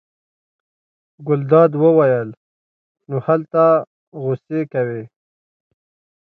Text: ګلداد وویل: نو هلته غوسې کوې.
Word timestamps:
ګلداد 1.27 1.71
وویل: 1.83 2.29
نو 3.09 3.15
هلته 3.27 3.63
غوسې 4.23 4.59
کوې. 4.71 5.03